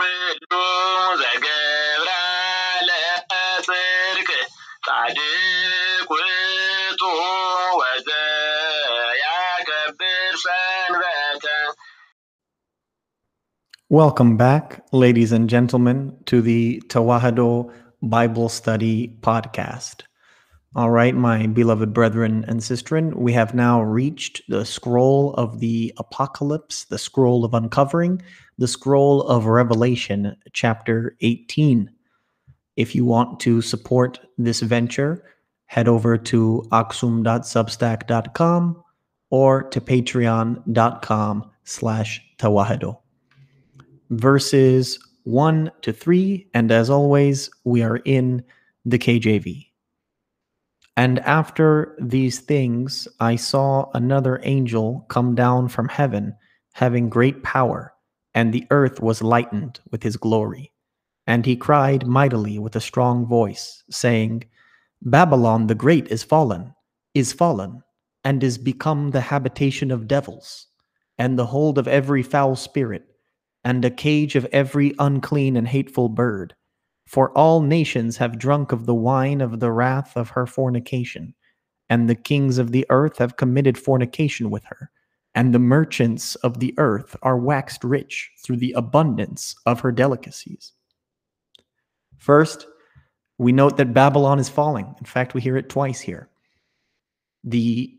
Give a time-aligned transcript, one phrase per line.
[0.00, 1.44] ለጽድቅ
[10.44, 11.46] ሰንበተ
[13.92, 15.98] Welcome back, ladies and gentlemen,
[16.30, 17.72] to the Tewahido
[18.02, 20.09] Bible Study Podcast.
[20.76, 25.92] All right, my beloved brethren and sistren, we have now reached the scroll of the
[25.98, 28.22] Apocalypse, the scroll of uncovering,
[28.58, 31.90] the scroll of Revelation, chapter 18.
[32.76, 35.24] If you want to support this venture,
[35.66, 38.84] head over to aksum.substack.com
[39.30, 43.00] or to patreon.com slash tewahido
[44.10, 46.46] verses 1 to 3.
[46.54, 48.44] And as always, we are in
[48.84, 49.69] the KJV.
[51.00, 56.34] And after these things, I saw another angel come down from heaven,
[56.74, 57.94] having great power,
[58.34, 60.74] and the earth was lightened with his glory.
[61.26, 64.44] And he cried mightily with a strong voice, saying,
[65.00, 66.74] Babylon the Great is fallen,
[67.14, 67.82] is fallen,
[68.22, 70.66] and is become the habitation of devils,
[71.16, 73.06] and the hold of every foul spirit
[73.64, 76.54] and a cage of every unclean and hateful bird.
[77.10, 81.34] For all nations have drunk of the wine of the wrath of her fornication,
[81.88, 84.92] and the kings of the earth have committed fornication with her,
[85.34, 90.70] and the merchants of the earth are waxed rich through the abundance of her delicacies.
[92.18, 92.68] First,
[93.38, 94.94] we note that Babylon is falling.
[95.00, 96.28] In fact, we hear it twice here.
[97.42, 97.92] The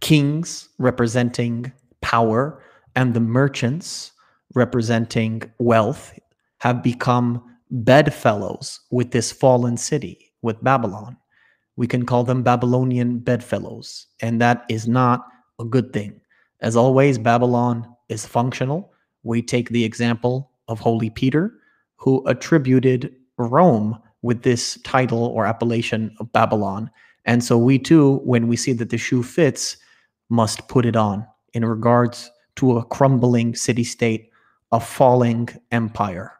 [0.00, 2.62] kings representing power
[2.96, 4.12] and the merchants
[4.54, 6.18] representing wealth
[6.60, 11.16] have become bedfellows with this fallen city, with Babylon.
[11.76, 15.26] We can call them Babylonian bedfellows, and that is not
[15.60, 16.20] a good thing.
[16.60, 18.92] As always, Babylon is functional.
[19.22, 21.52] We take the example of Holy Peter,
[21.96, 26.90] who attributed Rome with this title or appellation of Babylon.
[27.24, 29.76] And so we too, when we see that the shoe fits,
[30.30, 34.30] must put it on in regards to a crumbling city state
[34.72, 36.37] a falling empire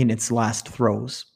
[0.00, 1.26] in its last throes.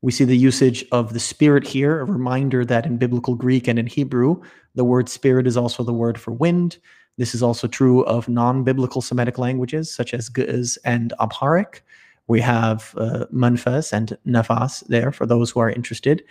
[0.00, 3.78] We see the usage of the spirit here, a reminder that in biblical Greek and
[3.78, 4.40] in Hebrew,
[4.74, 6.78] the word spirit is also the word for wind.
[7.16, 11.84] This is also true of non biblical Semitic languages such as Ge'ez and Amharic.
[12.28, 16.22] We have uh, manfas and nafas there for those who are interested.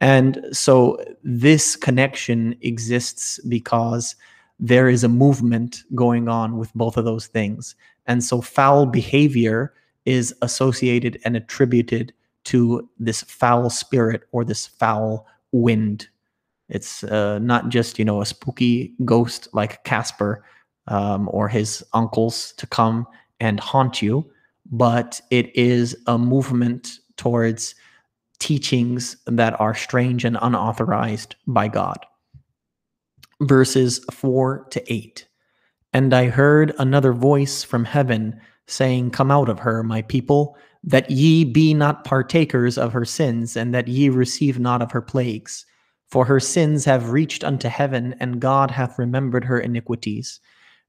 [0.00, 4.14] And so this connection exists because
[4.60, 7.74] there is a movement going on with both of those things.
[8.06, 9.72] And so foul behavior
[10.08, 12.14] is associated and attributed
[12.44, 16.08] to this foul spirit or this foul wind.
[16.70, 20.42] It's uh, not just, you know, a spooky ghost like Casper
[20.86, 23.06] um, or his uncles to come
[23.38, 24.24] and haunt you,
[24.70, 27.74] but it is a movement towards
[28.38, 31.98] teachings that are strange and unauthorized by God.
[33.42, 35.28] Verses 4 to 8.
[35.92, 41.10] And I heard another voice from heaven saying, Come out of her, my people, that
[41.10, 45.66] ye be not partakers of her sins, and that ye receive not of her plagues.
[46.06, 50.40] For her sins have reached unto heaven, and God hath remembered her iniquities.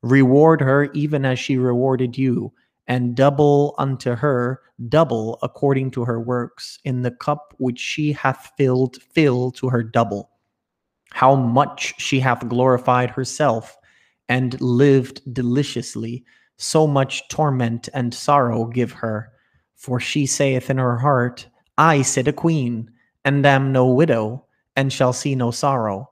[0.01, 2.53] Reward her even as she rewarded you,
[2.87, 8.51] and double unto her, double according to her works, in the cup which she hath
[8.57, 10.29] filled, fill to her double.
[11.11, 13.77] How much she hath glorified herself
[14.29, 16.23] and lived deliciously,
[16.59, 19.31] so much torment and sorrow give her.
[19.75, 21.47] For she saith in her heart,
[21.77, 22.91] I sit a queen,
[23.25, 26.11] and am no widow, and shall see no sorrow.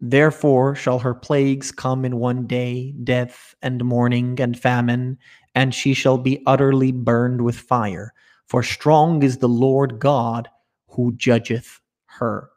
[0.00, 5.18] Therefore shall her plagues come in one day, death and mourning and famine,
[5.54, 8.14] and she shall be utterly burned with fire.
[8.46, 10.48] For strong is the Lord God
[10.86, 12.50] who judgeth her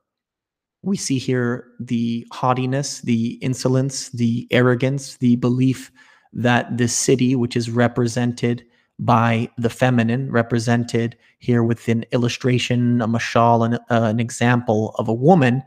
[0.83, 5.91] we see here the haughtiness, the insolence, the arrogance, the belief
[6.33, 8.63] that this city, which is represented
[8.99, 15.07] by the feminine, represented here with an illustration, a mashal, an, uh, an example of
[15.07, 15.63] a woman,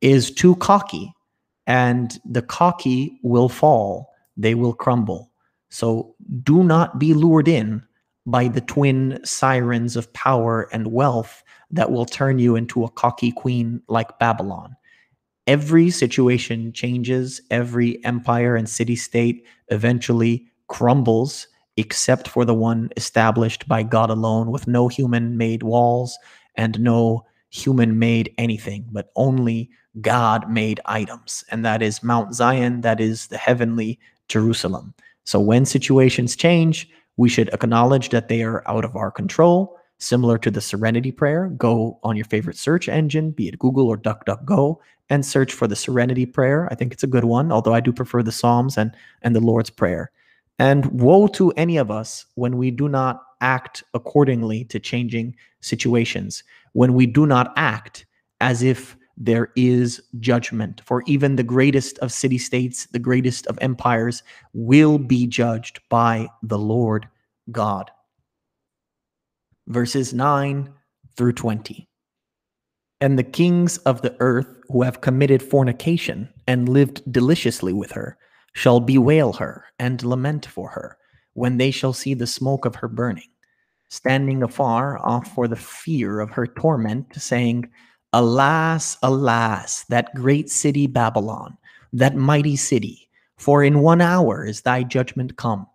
[0.00, 1.12] is too cocky.
[1.66, 5.30] And the cocky will fall, they will crumble.
[5.70, 7.82] So do not be lured in
[8.26, 13.32] by the twin sirens of power and wealth that will turn you into a cocky
[13.32, 14.76] queen like Babylon.
[15.46, 23.66] Every situation changes, every empire and city state eventually crumbles, except for the one established
[23.66, 26.16] by God alone, with no human made walls
[26.54, 29.68] and no human made anything, but only
[30.00, 31.44] God made items.
[31.50, 33.98] And that is Mount Zion, that is the heavenly
[34.28, 34.94] Jerusalem.
[35.24, 40.38] So when situations change, We should acknowledge that they are out of our control, similar
[40.38, 41.48] to the Serenity Prayer.
[41.56, 44.76] Go on your favorite search engine, be it Google or DuckDuckGo,
[45.12, 46.66] and search for the Serenity Prayer.
[46.70, 49.40] I think it's a good one, although I do prefer the Psalms and, and the
[49.40, 50.10] Lord's Prayer.
[50.58, 56.42] And woe to any of us when we do not act accordingly to changing situations,
[56.72, 58.06] when we do not act
[58.40, 60.80] as if there is judgment.
[60.86, 64.22] For even the greatest of city states, the greatest of empires,
[64.54, 67.06] will be judged by the Lord
[67.50, 67.90] God.
[69.66, 70.72] Verses 9
[71.18, 71.86] through 20.
[73.02, 78.16] And the kings of the earth who have committed fornication and lived deliciously with her
[78.52, 80.96] shall bewail her and lament for her
[81.32, 83.28] when they shall see the smoke of her burning,
[83.88, 87.68] standing afar off for the fear of her torment, saying,
[88.12, 91.58] Alas, alas, that great city Babylon,
[91.92, 95.66] that mighty city, for in one hour is thy judgment come.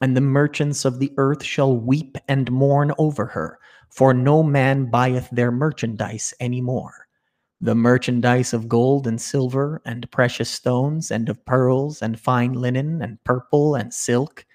[0.00, 3.58] And the merchants of the earth shall weep and mourn over her,
[3.92, 7.06] for no man buyeth their merchandise any more.
[7.60, 13.02] The merchandise of gold and silver and precious stones and of pearls and fine linen
[13.02, 14.46] and purple and silk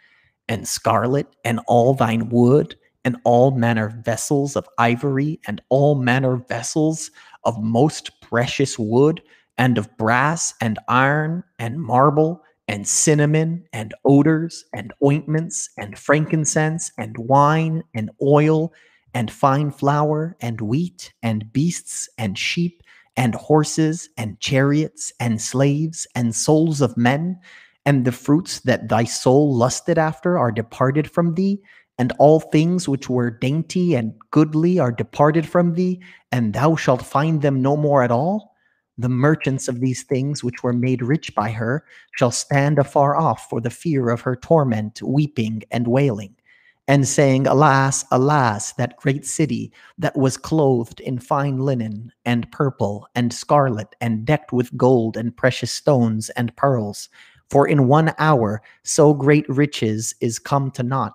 [0.50, 2.76] and scarlet and all thine wood
[3.06, 7.12] and all manner vessels of ivory and all manner vessels
[7.44, 9.22] of most precious wood
[9.60, 16.92] and of brass and iron and marble and cinnamon and odors and ointments and frankincense
[16.98, 18.74] and wine and oil
[19.18, 22.84] and fine flour and wheat and beasts and sheep
[23.16, 27.36] and horses and chariots and slaves and souls of men
[27.84, 31.60] and the fruits that thy soul lusted after are departed from thee
[31.98, 36.00] and all things which were dainty and goodly are departed from thee,
[36.32, 38.56] and thou shalt find them no more at all.
[39.00, 43.50] The merchants of these things which were made rich by her shall stand afar off
[43.50, 46.36] for the fear of her torment, weeping and wailing,
[46.88, 53.08] and saying, Alas, alas, that great city that was clothed in fine linen, and purple,
[53.16, 57.10] and scarlet, and decked with gold, and precious stones, and pearls.
[57.50, 61.14] For in one hour so great riches is come to naught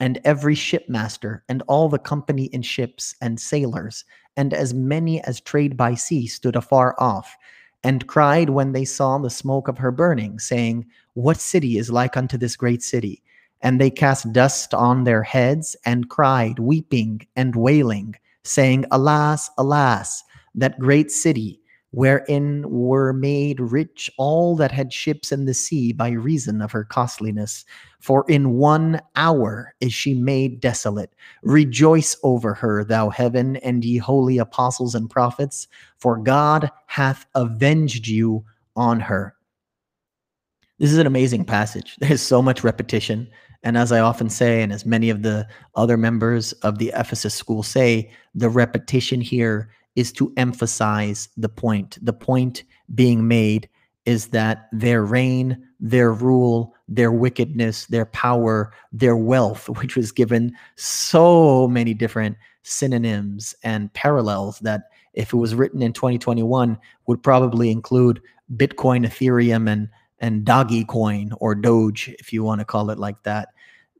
[0.00, 4.04] and every shipmaster, and all the company in ships, and sailors,
[4.36, 7.36] and as many as trade by sea stood afar off,
[7.84, 12.16] and cried when they saw the smoke of her burning, saying, What city is like
[12.16, 13.22] unto this great city?
[13.62, 20.22] And they cast dust on their heads, and cried, weeping and wailing, saying, Alas, alas,
[20.54, 21.60] that great city,
[21.92, 26.84] wherein were made rich all that had ships in the sea by reason of her
[26.84, 27.64] costliness.
[28.00, 31.12] For in one hour is she made desolate.
[31.42, 35.66] Rejoice over her, thou heaven, and ye holy apostles and prophets,
[35.98, 38.44] for God hath avenged you
[38.76, 39.34] on her.
[40.78, 41.96] This is an amazing passage.
[41.98, 43.28] There's so much repetition.
[43.62, 47.34] And as I often say, and as many of the other members of the Ephesus
[47.34, 51.98] school say, the repetition here is to emphasize the point.
[52.00, 52.64] The point
[52.94, 53.68] being made
[54.06, 60.56] is that their reign, their rule, their wickedness, their power, their wealth, which was given
[60.76, 64.84] so many different synonyms and parallels that
[65.14, 68.20] if it was written in 2021 would probably include
[68.56, 69.88] Bitcoin, Ethereum, and
[70.20, 73.48] and Doggy Coin or Doge, if you want to call it like that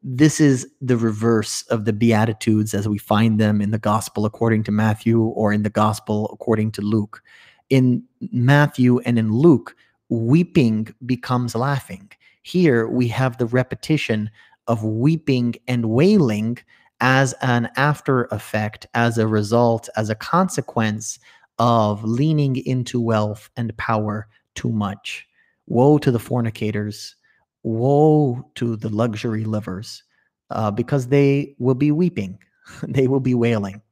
[0.03, 4.63] this is the reverse of the Beatitudes as we find them in the Gospel according
[4.65, 7.23] to Matthew or in the Gospel according to Luke.
[7.69, 9.77] In Matthew and in Luke,
[10.09, 12.11] weeping becomes laughing.
[12.43, 14.31] Here we have the repetition
[14.67, 16.59] of weeping and wailing
[17.03, 21.19] as an after effect, as a result, as a consequence
[21.59, 25.27] of leaning into wealth and power too much.
[25.71, 27.15] Woe to the fornicators
[27.63, 30.03] Woe to the luxury livers,
[30.51, 32.39] uh, because they will be weeping,
[32.83, 33.83] they will be wailing.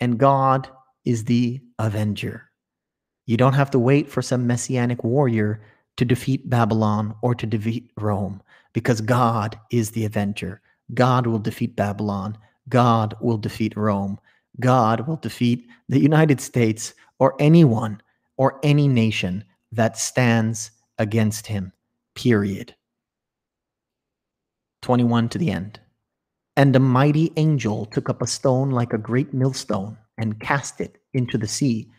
[0.00, 0.68] And God
[1.04, 2.50] is the avenger.
[3.26, 5.60] You don't have to wait for some messianic warrior
[5.96, 10.60] to defeat Babylon or to defeat Rome, because God is the avenger.
[10.94, 12.38] God will defeat Babylon.
[12.68, 14.18] God will defeat Rome.
[14.60, 18.00] God will defeat the United States or anyone
[18.38, 21.72] or any nation that stands against him.
[22.14, 22.74] Period.
[24.82, 25.80] 21 to the end.
[26.56, 30.98] And a mighty angel took up a stone like a great millstone and cast it
[31.12, 31.90] into the sea,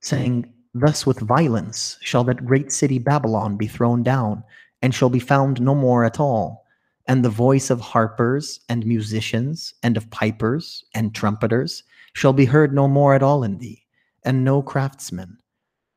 [0.00, 4.42] saying, Thus with violence shall that great city Babylon be thrown down,
[4.82, 6.64] and shall be found no more at all.
[7.06, 11.82] And the voice of harpers and musicians, and of pipers and trumpeters,
[12.14, 13.84] shall be heard no more at all in thee,
[14.24, 15.38] and no craftsman,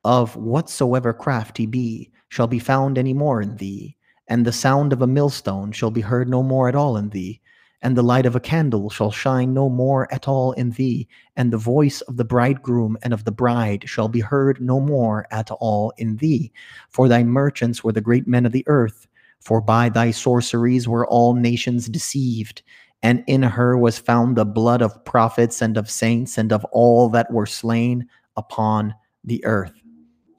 [0.04, 3.96] of whatsoever craft he be, shall be found any more in thee
[4.28, 7.42] and the sound of a millstone shall be heard no more at all in thee,
[7.82, 11.52] and the light of a candle shall shine no more at all in thee, and
[11.52, 15.52] the voice of the bridegroom and of the bride shall be heard no more at
[15.52, 16.52] all in thee.
[16.90, 19.08] For thy merchants were the great men of the earth,
[19.42, 22.64] for by thy sorceries were all nations deceived.
[23.02, 27.10] And in her was found the blood of prophets and of saints and of all
[27.10, 29.83] that were slain upon the earth.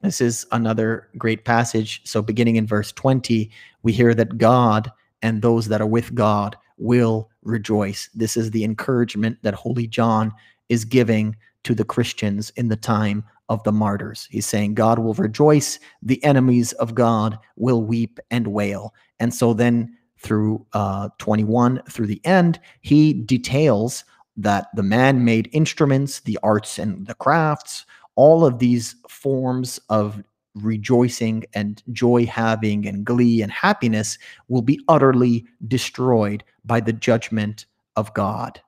[0.05, 2.01] This is another great passage.
[2.03, 3.49] So, beginning in verse 20,
[3.81, 4.91] we hear that God
[5.23, 8.09] and those that are with God will rejoice.
[8.13, 10.31] This is the encouragement that Holy John
[10.69, 14.27] is giving to the Christians in the time of the martyrs.
[14.29, 18.93] He's saying, God will rejoice, the enemies of God will weep and wail.
[19.19, 24.03] And so then through uh, 21 through the end, he details
[24.37, 27.85] that the man made instruments, the arts and the crafts,
[28.15, 30.23] all of these forms of
[30.55, 34.17] rejoicing and joy having and glee and happiness
[34.47, 38.61] will be utterly destroyed by the judgment of God.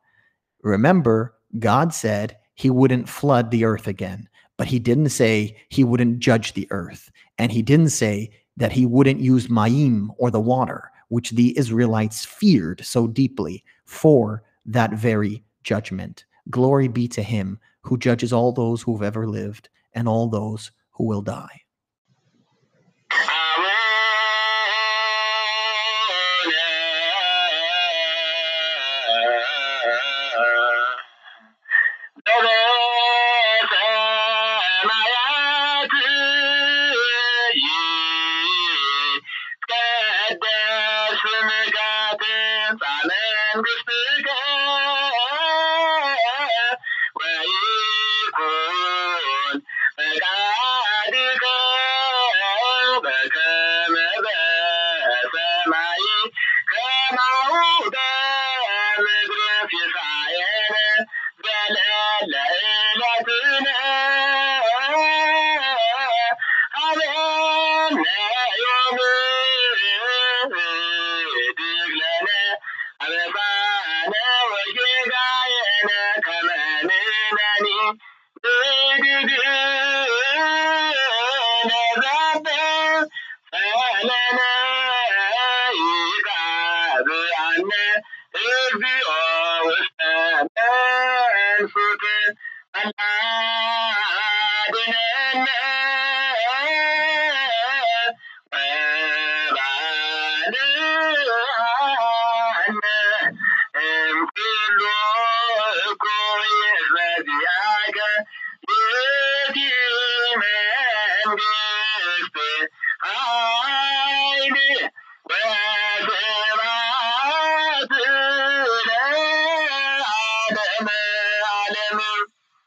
[0.63, 4.27] Remember, God said he wouldn't flood the earth again,
[4.57, 7.09] but he didn't say he wouldn't judge the earth.
[7.37, 12.25] And he didn't say that he wouldn't use Ma'im or the water, which the Israelites
[12.25, 16.25] feared so deeply for that very judgment.
[16.49, 21.05] Glory be to him who judges all those who've ever lived and all those who
[21.05, 21.61] will die.